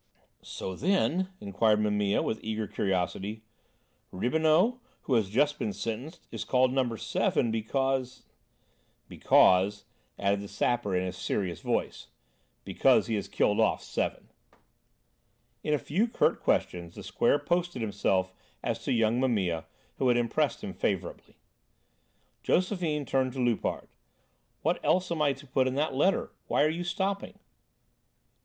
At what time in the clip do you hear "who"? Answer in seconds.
5.03-5.13, 19.99-20.07